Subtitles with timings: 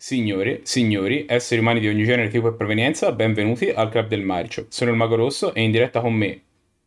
[0.00, 4.66] Signore, signori, esseri umani di ogni genere, tipo e provenienza, benvenuti al Club del Marcio.
[4.68, 6.40] Sono il Mago Rosso e in diretta con me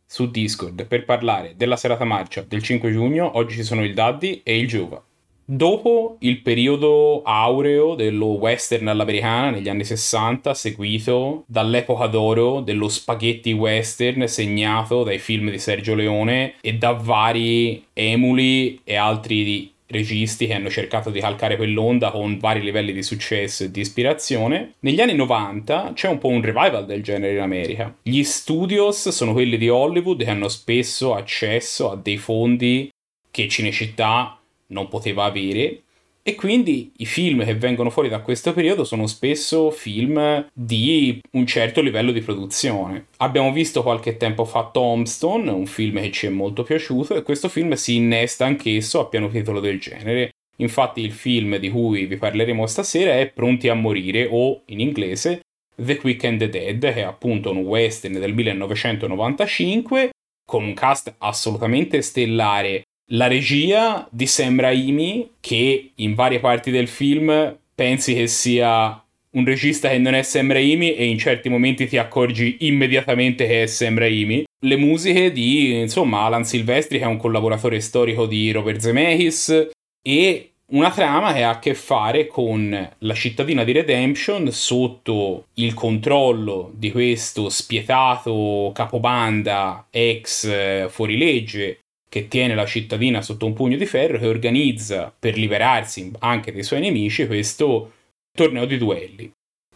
[0.06, 3.36] su Discord per parlare della serata marcia del 5 giugno.
[3.36, 5.04] Oggi ci sono il Daddy e il Giova.
[5.44, 13.52] Dopo il periodo aureo dello western all'americana negli anni 60, seguito dall'epoca d'oro dello spaghetti
[13.52, 20.54] western segnato dai film di Sergio Leone e da vari emuli e altri registi che
[20.54, 24.74] hanno cercato di calcare quell'onda con vari livelli di successo e di ispirazione.
[24.80, 27.94] Negli anni 90 c'è un po' un revival del genere in America.
[28.02, 32.90] Gli studios sono quelli di Hollywood che hanno spesso accesso a dei fondi
[33.30, 34.38] che Cinecittà
[34.68, 35.82] non poteva avere
[36.24, 41.46] e quindi i film che vengono fuori da questo periodo sono spesso film di un
[41.46, 43.06] certo livello di produzione.
[43.18, 47.48] Abbiamo visto qualche tempo fa Tombstone, un film che ci è molto piaciuto, e questo
[47.48, 50.30] film si innesta anch'esso a piano titolo del genere.
[50.58, 55.40] Infatti il film di cui vi parleremo stasera è Pronti a morire o in inglese
[55.74, 60.10] The Quick and the Dead, che è appunto un western del 1995
[60.46, 66.88] con un cast assolutamente stellare la regia di Sam Raimi, che in varie parti del
[66.88, 71.86] film pensi che sia un regista che non è Sam Raimi e in certi momenti
[71.86, 74.44] ti accorgi immediatamente che è Sam Raimi.
[74.64, 79.70] Le musiche di, insomma, Alan Silvestri, che è un collaboratore storico di Robert Zemeckis,
[80.02, 85.74] e una trama che ha a che fare con la cittadina di Redemption sotto il
[85.74, 91.81] controllo di questo spietato capobanda ex eh, fuorilegge
[92.12, 96.62] che tiene la cittadina sotto un pugno di ferro, che organizza per liberarsi anche dei
[96.62, 97.92] suoi nemici questo
[98.36, 99.32] torneo di duelli.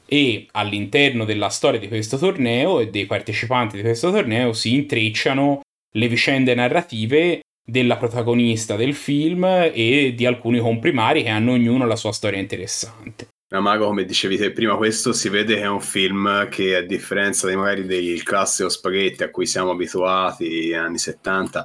[0.07, 5.63] E all'interno della storia di questo torneo e dei partecipanti di questo torneo si intrecciano
[5.95, 11.97] le vicende narrative della protagonista del film e di alcuni comprimari che hanno ognuno la
[11.97, 13.29] sua storia interessante.
[13.51, 16.83] Ma Mago, come dicevi te prima, questo si vede che è un film che, a
[16.83, 21.65] differenza di magari del classico spaghetti a cui siamo abituati anni 70,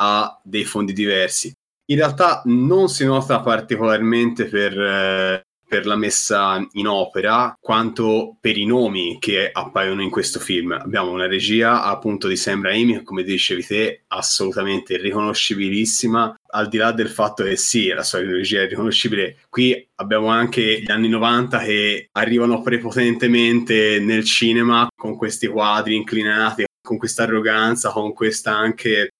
[0.00, 1.52] ha dei fondi diversi.
[1.90, 8.56] In realtà non si nota particolarmente per, eh, per la messa in opera quanto per
[8.56, 10.72] i nomi che appaiono in questo film.
[10.72, 16.92] Abbiamo una regia appunto di Sam Raimi, come dicevi te, assolutamente riconoscibilissima, al di là
[16.92, 19.38] del fatto che sì, la sua regia è riconoscibile.
[19.48, 26.64] Qui abbiamo anche gli anni 90 che arrivano prepotentemente nel cinema con questi quadri inclinati,
[26.82, 29.10] con questa arroganza, con questa anche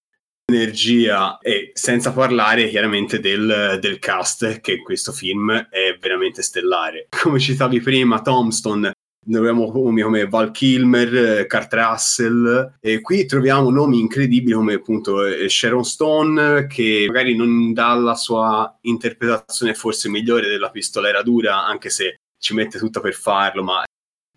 [0.51, 7.09] energia e senza parlare chiaramente del, del, cast che in questo film è veramente stellare.
[7.23, 8.93] Come citavi prima, Tombstone,
[9.31, 15.49] troviamo nomi come Val Kilmer, Kurt Russell e qui troviamo nomi incredibili come appunto eh,
[15.51, 21.91] Sharon Stone che magari non dà la sua interpretazione forse migliore della pistolera dura anche
[21.91, 23.85] se ci mette tutto per farlo ma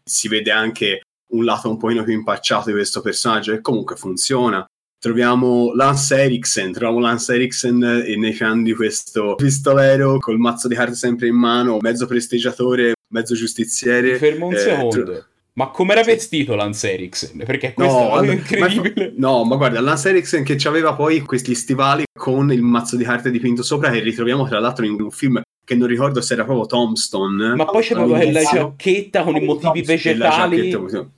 [0.04, 4.66] si vede anche un lato un pochino più impacciato di questo personaggio e comunque funziona
[5.01, 10.75] troviamo Lance Eriksen, troviamo Lance Eriksen e nei fianchi di questo pistolero col mazzo di
[10.75, 14.17] carte sempre in mano, mezzo presteggiatore, mezzo giustiziere.
[14.17, 15.03] Fermo un eh, secondo.
[15.03, 17.44] Tro- ma come era vestito Lance Eriksen?
[17.45, 19.13] Perché questo no, è incredibile.
[19.17, 23.03] Ma, no, ma guarda, Lance Eriksen che aveva poi questi stivali con il mazzo di
[23.03, 25.41] carte dipinto sopra che ritroviamo tra l'altro in un film
[25.72, 27.56] che non ricordo se era proprio Tombstone.
[27.56, 30.70] Ma poi c'è proprio la giacchetta con i motivi vegetali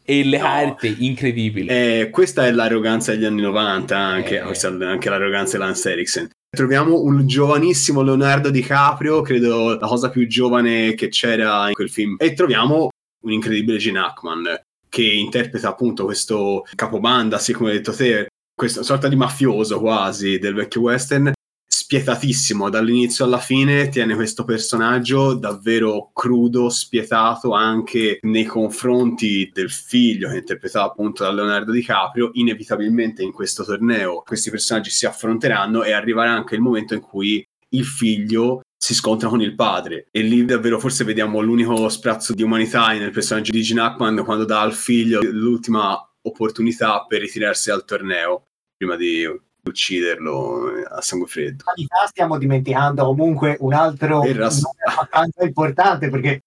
[0.03, 0.95] e le carte, no.
[0.99, 2.01] incredibile.
[2.01, 4.41] Eh, questa è l'arroganza degli anni 90, anche, eh.
[4.43, 6.29] questa è anche l'arroganza di Lance Eriksen.
[6.55, 12.15] Troviamo un giovanissimo Leonardo DiCaprio, credo la cosa più giovane che c'era in quel film.
[12.19, 12.89] E troviamo
[13.23, 18.83] un incredibile Gene Hackman, che interpreta appunto questo capobanda, sì come hai detto te, questa
[18.83, 21.33] sorta di mafioso quasi del vecchio western
[21.83, 30.29] spietatissimo dall'inizio alla fine, tiene questo personaggio davvero crudo, spietato anche nei confronti del figlio
[30.29, 32.31] che interpretato appunto da Leonardo DiCaprio.
[32.35, 37.45] Inevitabilmente in questo torneo questi personaggi si affronteranno e arriverà anche il momento in cui
[37.71, 42.43] il figlio si scontra con il padre e lì davvero forse vediamo l'unico sprazzo di
[42.43, 47.85] umanità nel personaggio di Gene Hackman quando dà al figlio l'ultima opportunità per ritirarsi dal
[47.85, 48.43] torneo
[48.77, 49.25] prima di
[49.63, 51.63] ucciderlo a sangue freddo.
[52.07, 56.41] Stiamo dimenticando comunque un altro abbastanza importante perché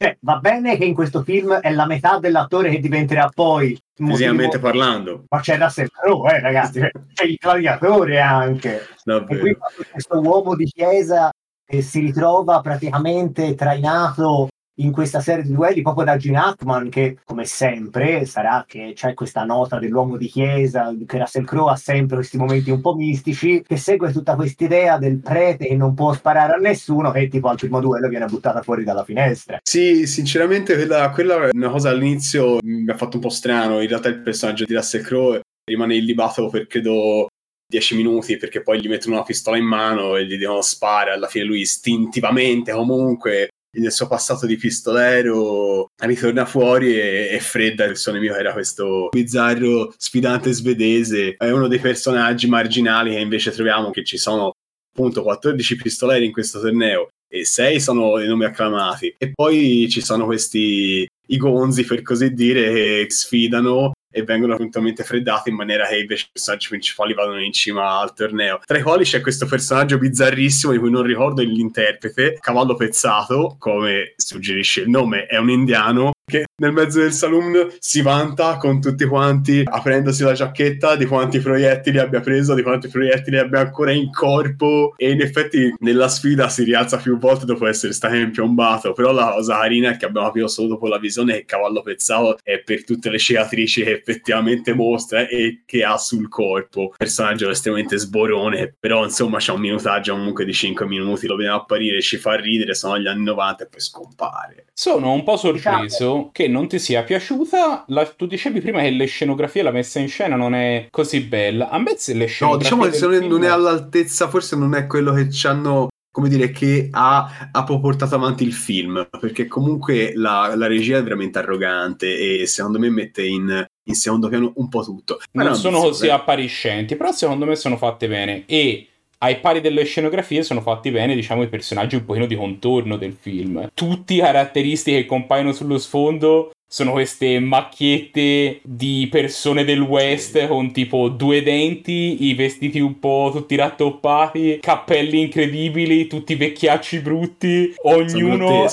[0.00, 4.60] cioè, va bene che in questo film è la metà dell'attore che diventerà poi fisicamente
[4.60, 6.78] parlando ma c'è Russell Crowe eh, ragazzi
[7.12, 9.34] c'è il gladiatore anche Davvero.
[9.34, 9.58] e qui
[9.90, 11.32] questo uomo di chiesa
[11.64, 17.18] che si ritrova praticamente trainato in questa serie di duelli proprio da Gene Hackman che
[17.24, 22.16] come sempre sarà che c'è questa nota dell'uomo di chiesa che Russell Crowe ha sempre
[22.16, 26.12] questi momenti un po' mistici che segue tutta questa idea del prete che non può
[26.12, 29.58] sparare a nessuno che tipo al primo duello viene buttata fuori dalla finestra.
[29.62, 33.80] Sì sinceramente quella, quella è una cosa all'inizio mi ha fatto un po' strano.
[33.80, 37.26] In realtà il personaggio di Russell Crowe rimane illibato per credo
[37.70, 41.12] 10 minuti perché poi gli mettono una pistola in mano e gli devono sparare.
[41.12, 47.84] Alla fine lui istintivamente comunque nel suo passato di pistolero ritorna fuori e, e fredda
[47.84, 51.34] il suo nemico era questo bizzarro sfidante svedese.
[51.36, 54.52] È uno dei personaggi marginali che invece troviamo che ci sono
[54.90, 59.14] appunto 14 pistoleri in questo torneo e 6 sono i nomi acclamati.
[59.18, 65.04] E poi ci sono questi i gonzi per così dire che sfidano e vengono puntualmente
[65.04, 68.60] freddati in maniera che invece i personaggi principali vadano in cima al torneo.
[68.64, 74.14] Tra i quali c'è questo personaggio bizzarrissimo di cui non ricordo l'interprete, Cavallo Pezzato, come
[74.16, 79.04] suggerisce il nome, è un indiano che nel mezzo del saloon si vanta con tutti
[79.06, 84.12] quanti aprendosi la giacchetta di quanti proiettili abbia preso, di quanti proiettili abbia ancora in
[84.12, 84.94] corpo.
[84.96, 88.92] E in effetti nella sfida si rialza più volte dopo essere stato impiombato.
[88.92, 92.38] Però la cosa carina è che abbiamo capito solo dopo la visione che Cavallo Pezzato
[92.42, 96.92] è per tutte le cicatrici che effettivamente mostra e che ha sul corpo.
[96.96, 101.26] Personaggio estremamente sborone però insomma c'è un minutaggio comunque di 5 minuti.
[101.26, 104.66] Lo vediamo apparire, ci fa ridere sono gli anni 90 e poi scompare.
[104.72, 107.84] Sono un po' sorpreso che non ti sia piaciuta.
[107.88, 111.70] La, tu dicevi prima che le scenografie, la messa in scena non è così bella.
[111.70, 112.76] A me se le scenografie.
[112.76, 116.50] No, diciamo che non è all'altezza, forse non è quello che ci hanno come dire,
[116.50, 122.40] che ha, ha portato avanti il film, perché comunque la, la, regia è veramente arrogante
[122.40, 125.20] e secondo me mette in, in secondo piano un po' tutto.
[125.34, 128.88] Ma non sono così appariscenti, però secondo me sono fatte bene e
[129.18, 133.16] ai pari delle scenografie sono fatti bene, diciamo, i personaggi un pochino di contorno del
[133.18, 133.68] film.
[133.74, 140.70] Tutti i caratteristiche che compaiono sullo sfondo sono queste macchiette di persone del West con
[140.70, 148.66] tipo due denti, i vestiti un po' tutti rattoppati, cappelli incredibili, tutti vecchiacci brutti, ognuno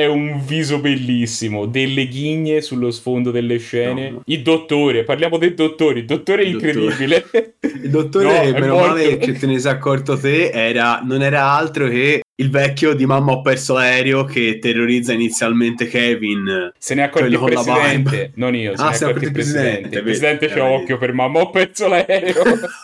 [0.00, 4.10] è un viso bellissimo, delle ghigne sullo sfondo delle scene.
[4.10, 4.22] No.
[4.24, 7.24] Il dottore, parliamo del dottore, il dottore è il incredibile.
[7.30, 7.54] Dottore.
[7.82, 11.88] Il dottore, no, meno male che te ne sei accorto te, era, non era altro
[11.88, 16.72] che il vecchio di mamma ho perso l'aereo che terrorizza inizialmente Kevin.
[16.78, 19.70] Se ne è accorto il presidente, non io, se ah, ne è accorto il presidente.
[19.70, 19.96] presidente.
[19.96, 22.42] Il presidente c'ha occhio per mamma ho perso l'aereo.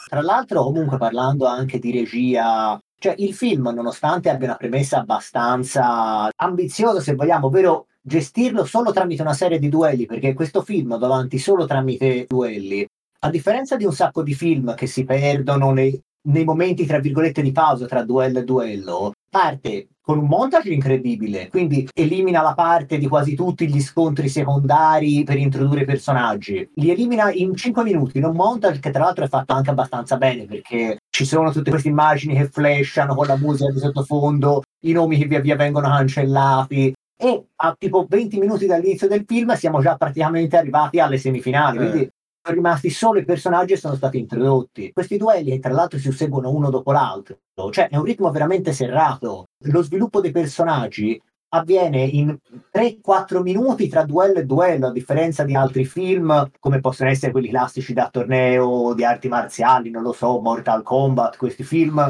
[0.08, 6.31] Tra l'altro comunque parlando anche di regia cioè, il film, nonostante abbia una premessa abbastanza
[6.34, 11.06] ambiziosa, se vogliamo, ovvero gestirlo solo tramite una serie di duelli, perché questo film va
[11.06, 12.87] avanti solo tramite duelli.
[13.20, 17.43] A differenza di un sacco di film che si perdono nei, nei momenti, tra virgolette,
[17.43, 22.96] di pausa tra duello e duello, parte con un montage incredibile, quindi elimina la parte
[22.96, 26.70] di quasi tutti gli scontri secondari per introdurre i personaggi.
[26.75, 30.16] Li elimina in 5 minuti in un montage che tra l'altro è fatto anche abbastanza
[30.16, 34.92] bene perché ci sono tutte queste immagini che flashano con la musica di sottofondo, i
[34.92, 39.80] nomi che via via vengono cancellati e a tipo 20 minuti dall'inizio del film siamo
[39.80, 42.10] già praticamente arrivati alle semifinali, quindi eh.
[42.42, 44.92] sono rimasti solo i personaggi e sono stati introdotti.
[44.92, 47.38] Questi duelli che tra l'altro si seguono uno dopo l'altro,
[47.70, 49.46] cioè è un ritmo veramente serrato.
[49.64, 51.18] Lo sviluppo dei personaggi
[51.48, 52.37] avviene in
[52.72, 57.48] 3-4 minuti tra duello e duello, a differenza di altri film come possono essere quelli
[57.48, 62.06] classici da torneo di arti marziali, non lo so, Mortal Kombat, questi film.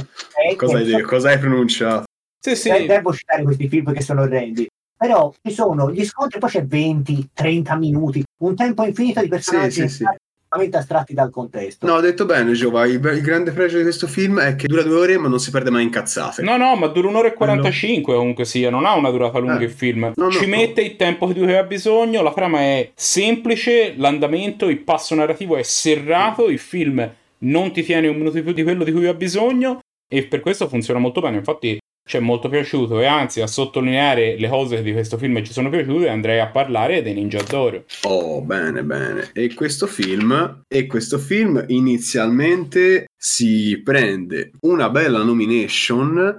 [0.56, 2.04] Cosa hai, cosa hai pronunciato?
[2.38, 2.68] Sì, sì.
[2.70, 4.66] Eh, devo citare questi film che sono orrendi.
[4.96, 9.88] Però ci sono gli scontri, poi c'è 20-30 minuti, un tempo infinito di personaggi sì,
[9.88, 10.04] sì, sì
[10.56, 11.86] completamente astratti dal contesto.
[11.86, 12.86] No, ho detto bene, Giova.
[12.86, 15.50] Il, il, grande pregio di questo film è che dura due ore, ma non si
[15.50, 16.42] perde mai in cazzate.
[16.42, 18.18] No, no, ma dura un'ora e 45 Quello...
[18.18, 18.70] comunque sia.
[18.70, 19.64] Non ha una durata lunga eh.
[19.64, 20.12] il film.
[20.14, 20.86] No, Ci no, mette no.
[20.86, 22.22] il tempo di cui ha bisogno.
[22.22, 26.48] La trama è semplice, l'andamento, il passo narrativo è serrato.
[26.48, 27.08] Il film
[27.38, 29.80] non ti tiene un minuto di più di quello di cui ha bisogno.
[30.08, 31.36] E per questo funziona molto bene.
[31.36, 35.52] Infatti, ci è molto piaciuto e anzi a sottolineare le cose di questo film ci
[35.52, 37.84] sono piaciute andrei a parlare dei Ninja d'Oro.
[38.04, 39.30] Oh, bene, bene.
[39.32, 46.38] E questo film, e questo film inizialmente si prende una bella nomination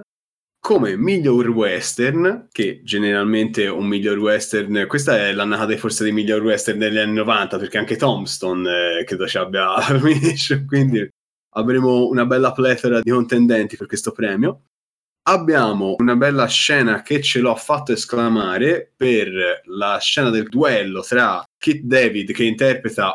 [0.58, 6.78] come miglior western, che generalmente un miglior western, questa è l'annata forse dei miglior western
[6.78, 11.06] degli anni 90, perché anche Tombstone eh, credo ci abbia la nomination, quindi
[11.56, 14.62] avremo una bella plethora di contendenti per questo premio
[15.28, 21.44] abbiamo una bella scena che ce l'ho fatto esclamare per la scena del duello tra
[21.58, 23.14] Kit David che interpreta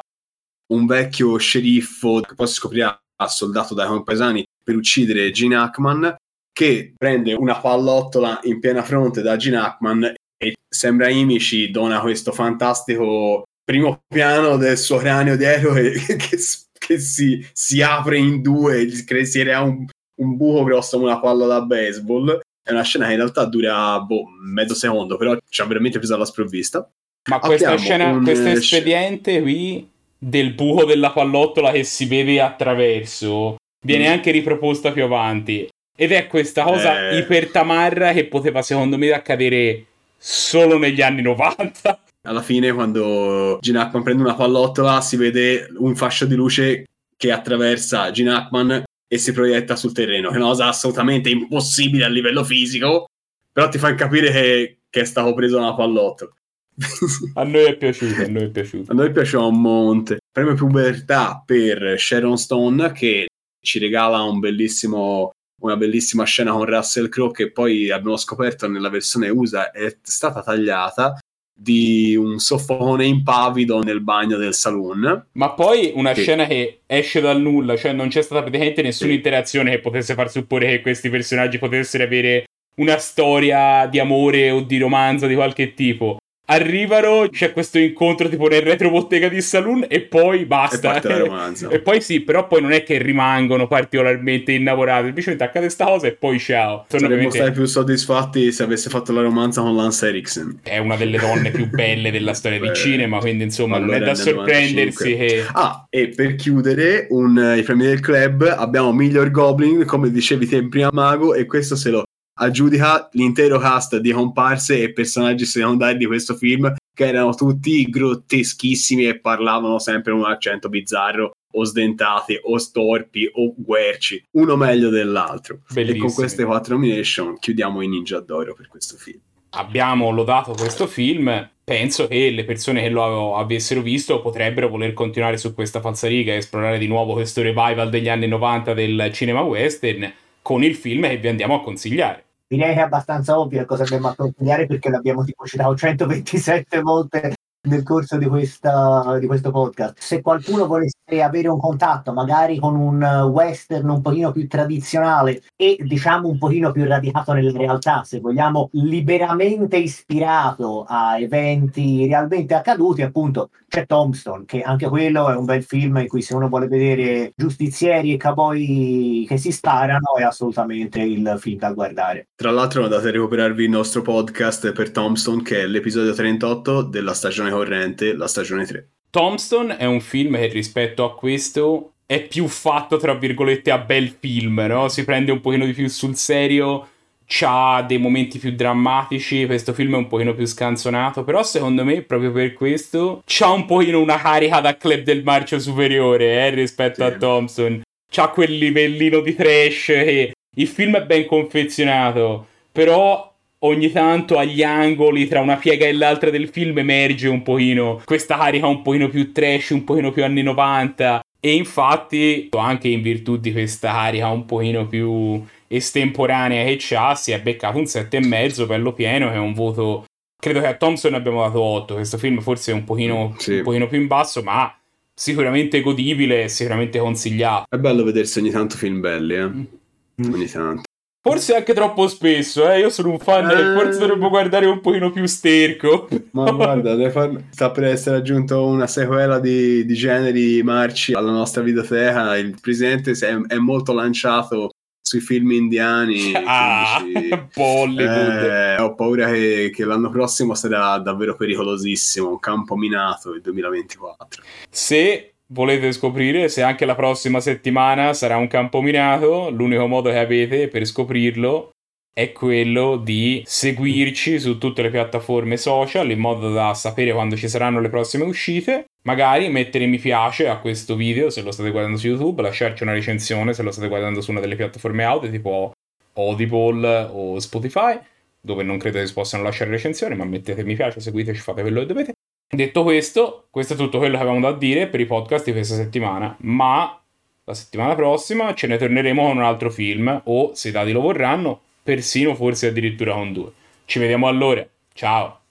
[0.72, 6.16] un vecchio sceriffo che poi si scoprirà soldato dai compaesani per uccidere Gene Hackman
[6.52, 12.00] che prende una pallottola in piena fronte da Gene Hackman e Sam Raimi ci dona
[12.00, 16.38] questo fantastico primo piano del suo cranio di eroe che, che,
[16.78, 19.88] che si, si, apre in due, si crea un,
[20.24, 22.40] un buco grosso come una palla da baseball.
[22.64, 26.16] È una scena che in realtà dura boh, mezzo secondo, però ci ha veramente preso
[26.16, 26.90] alla sprovvista.
[27.30, 34.08] Ma questa scena, questo espediente qui del buco della pallottola che si vede attraverso viene
[34.08, 34.12] mm.
[34.12, 35.68] anche riproposta più avanti.
[35.96, 37.18] Ed è questa cosa eh...
[37.20, 39.86] ipertamarra che poteva secondo me accadere
[40.18, 42.00] solo negli anni 90.
[42.26, 46.86] Alla fine quando Gene Hackman prende una pallottola si vede un fascio di luce
[47.18, 52.04] che attraversa Gene Hackman e si proietta sul terreno, che è una cosa assolutamente impossibile
[52.04, 53.06] a livello fisico,
[53.52, 56.34] però ti fa capire che, che è stato preso una pallottola.
[57.36, 58.92] a noi è piaciuto, a noi è piaciuto.
[58.92, 60.18] A noi piaceva un monte.
[60.32, 63.28] Premio pubertà per Sharon Stone che
[63.62, 65.30] ci regala un bellissimo,
[65.62, 70.42] una bellissima scena con Russell Crowe che poi abbiamo scoperto nella versione USA è stata
[70.42, 71.20] tagliata
[71.54, 75.28] di un soffone impavido nel bagno del saloon.
[75.34, 76.22] Ma poi una sì.
[76.22, 79.16] scena che esce dal nulla, cioè non c'è stata praticamente nessuna sì.
[79.18, 82.46] interazione che potesse far supporre che questi personaggi potessero avere
[82.76, 88.48] una storia di amore o di romanzo di qualche tipo arrivano, c'è questo incontro tipo
[88.48, 91.00] nel retrobottega di Saloon e poi basta.
[91.02, 95.86] E, e, poi sì, però poi non è che rimangono particolarmente innamorati, semplicemente accade sta
[95.86, 96.86] cosa e poi ciao.
[96.88, 97.38] Sono Saremmo ovviamente...
[97.38, 100.60] stati più soddisfatti se avesse fatto la romanza con Lance Erickson.
[100.62, 104.06] È una delle donne più belle della storia del cinema, quindi insomma allora non è
[104.06, 105.46] da sorprendersi che...
[105.52, 110.58] Ah, e per chiudere un, i premi del club abbiamo Miglior Goblin, come dicevi te
[110.58, 112.04] in prima mago, e questo se lo
[112.44, 119.06] aggiudica l'intero cast di comparse e personaggi secondari di questo film che erano tutti grotteschissimi
[119.08, 124.90] e parlavano sempre con un accento bizzarro o sdentati o storpi o guerci, uno meglio
[124.90, 125.60] dell'altro.
[125.72, 125.98] Bellissimi.
[125.98, 129.20] E con queste quattro nomination chiudiamo i Ninja d'Oro per questo film.
[129.56, 135.38] Abbiamo lodato questo film, penso che le persone che lo avessero visto potrebbero voler continuare
[135.38, 140.12] su questa falsariga e esplorare di nuovo questo revival degli anni 90 del cinema western
[140.42, 142.26] con il film che vi andiamo a consigliare.
[142.54, 147.34] Direi che è abbastanza ovvio cosa abbiamo a consigliare perché l'abbiamo tipo citato 127 volte
[147.64, 149.96] nel corso di, questa, di questo podcast.
[150.00, 155.78] Se qualcuno volesse avere un contatto magari con un western un pochino più tradizionale e
[155.80, 163.02] diciamo un pochino più radicato nella realtà, se vogliamo liberamente ispirato a eventi realmente accaduti,
[163.02, 166.68] appunto c'è Tombstone, che anche quello è un bel film in cui se uno vuole
[166.68, 172.28] vedere giustizieri e cowboy che si sparano è assolutamente il film da guardare.
[172.36, 177.14] Tra l'altro andate a recuperarvi il nostro podcast per Tombstone che è l'episodio 38 della
[177.14, 178.88] stagione corrente, la stagione 3.
[179.10, 184.16] Tombstone è un film che rispetto a questo è più fatto, tra virgolette, a bel
[184.20, 184.88] film, no?
[184.90, 186.88] Si prende un pochino di più sul serio,
[187.26, 192.02] c'ha dei momenti più drammatici, questo film è un pochino più scanzonato, però secondo me,
[192.02, 196.96] proprio per questo, c'ha un pochino una carica da club del marcio superiore, eh, rispetto
[196.96, 197.02] sì.
[197.04, 197.82] a Thompson.
[198.12, 203.33] C'ha quel livellino di trash che il film è ben confezionato, però
[203.66, 208.38] ogni tanto agli angoli tra una piega e l'altra del film emerge un pochino questa
[208.38, 213.38] carica un pochino più trash, un pochino più anni 90 e infatti anche in virtù
[213.38, 218.94] di questa carica un pochino più estemporanea che c'ha si è beccato un 7,5 bello
[218.94, 220.06] pieno che è un voto
[220.38, 223.56] credo che a Thompson abbiamo dato 8 questo film forse è un pochino, sì.
[223.56, 224.74] un pochino più in basso ma
[225.16, 229.46] sicuramente godibile e sicuramente consigliato è bello vedersi ogni tanto film belli eh?
[229.46, 230.34] Mm.
[230.34, 230.84] ogni tanto
[231.26, 232.80] Forse anche troppo spesso, eh?
[232.80, 233.54] Io sono un fan eh...
[233.54, 236.10] e forse dovremmo guardare un pochino più sterco.
[236.32, 237.46] Ma guarda, far...
[237.50, 242.36] sta per essere aggiunto una sequela di, di, generi marci alla nostra videoteca.
[242.36, 246.34] Il presidente è, è molto lanciato sui film indiani.
[246.46, 247.02] Ah,
[247.56, 248.44] Bollywood.
[248.44, 254.44] Eh, ho paura che, che, l'anno prossimo sarà davvero pericolosissimo, un campo minato il 2024.
[254.70, 260.18] Se volete scoprire se anche la prossima settimana sarà un campo minato, l'unico modo che
[260.18, 261.70] avete per scoprirlo
[262.12, 267.48] è quello di seguirci su tutte le piattaforme social in modo da sapere quando ci
[267.48, 268.86] saranno le prossime uscite.
[269.04, 272.94] Magari mettere mi piace a questo video se lo state guardando su YouTube, lasciarci una
[272.94, 275.72] recensione se lo state guardando su una delle piattaforme audio tipo
[276.14, 278.00] Audible o Spotify,
[278.40, 281.80] dove non credo che si possano lasciare recensioni, ma mettete mi piace, seguiteci, fate quello
[281.80, 282.14] che dovete.
[282.54, 285.74] Detto questo, questo è tutto quello che avevamo da dire per i podcast di questa
[285.74, 287.02] settimana, ma
[287.46, 291.02] la settimana prossima ce ne torneremo con un altro film o, se i dati lo
[291.02, 293.52] vorranno, persino forse addirittura con due.
[293.86, 295.43] Ci vediamo allora, ciao!